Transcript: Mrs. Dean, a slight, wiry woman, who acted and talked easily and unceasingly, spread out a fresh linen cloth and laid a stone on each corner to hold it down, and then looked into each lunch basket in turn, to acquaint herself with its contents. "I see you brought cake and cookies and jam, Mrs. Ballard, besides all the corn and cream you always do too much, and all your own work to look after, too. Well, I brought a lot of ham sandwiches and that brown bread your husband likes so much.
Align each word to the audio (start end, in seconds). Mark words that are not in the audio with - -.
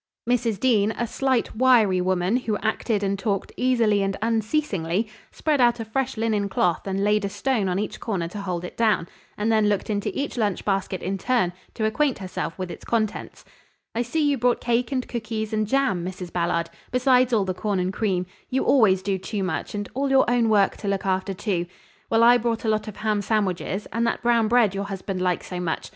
Mrs. 0.27 0.59
Dean, 0.59 0.89
a 0.97 1.05
slight, 1.05 1.55
wiry 1.55 2.01
woman, 2.01 2.35
who 2.37 2.57
acted 2.57 3.03
and 3.03 3.19
talked 3.19 3.51
easily 3.55 4.01
and 4.01 4.17
unceasingly, 4.19 5.07
spread 5.31 5.61
out 5.61 5.79
a 5.79 5.85
fresh 5.85 6.17
linen 6.17 6.49
cloth 6.49 6.87
and 6.87 7.03
laid 7.03 7.23
a 7.23 7.29
stone 7.29 7.69
on 7.69 7.77
each 7.77 7.99
corner 7.99 8.27
to 8.29 8.41
hold 8.41 8.63
it 8.63 8.75
down, 8.75 9.07
and 9.37 9.51
then 9.51 9.69
looked 9.69 9.91
into 9.91 10.09
each 10.19 10.37
lunch 10.37 10.65
basket 10.65 11.03
in 11.03 11.19
turn, 11.19 11.53
to 11.75 11.85
acquaint 11.85 12.17
herself 12.17 12.57
with 12.57 12.71
its 12.71 12.83
contents. 12.83 13.45
"I 13.93 14.01
see 14.01 14.27
you 14.27 14.39
brought 14.39 14.59
cake 14.59 14.91
and 14.91 15.07
cookies 15.07 15.53
and 15.53 15.67
jam, 15.67 16.03
Mrs. 16.03 16.33
Ballard, 16.33 16.71
besides 16.89 17.31
all 17.31 17.45
the 17.45 17.53
corn 17.53 17.77
and 17.79 17.93
cream 17.93 18.25
you 18.49 18.63
always 18.63 19.03
do 19.03 19.19
too 19.19 19.43
much, 19.43 19.75
and 19.75 19.87
all 19.93 20.09
your 20.09 20.27
own 20.27 20.49
work 20.49 20.77
to 20.77 20.87
look 20.87 21.05
after, 21.05 21.35
too. 21.35 21.67
Well, 22.09 22.23
I 22.23 22.39
brought 22.39 22.65
a 22.65 22.69
lot 22.69 22.87
of 22.87 22.95
ham 22.97 23.21
sandwiches 23.21 23.85
and 23.93 24.07
that 24.07 24.23
brown 24.23 24.47
bread 24.47 24.73
your 24.73 24.85
husband 24.85 25.21
likes 25.21 25.45
so 25.45 25.59
much. 25.59 25.89